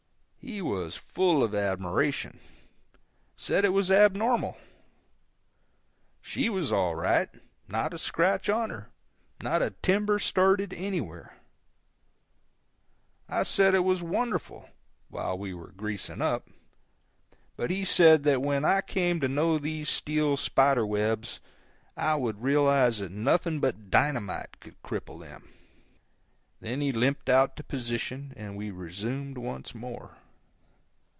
[0.43, 2.39] He was full of surprised admiration;
[3.37, 4.57] said it was abnormal.
[6.19, 7.29] She was all right,
[7.67, 8.89] not a scratch on her,
[9.43, 11.35] not a timber started anywhere.
[13.29, 14.67] I said it was wonderful,
[15.09, 16.49] while we were greasing up,
[17.55, 21.39] but he said that when I came to know these steel spider webs
[21.95, 25.49] I would realize that nothing but dynamite could cripple them.
[26.59, 30.17] Then he limped out to position, and we resumed once more.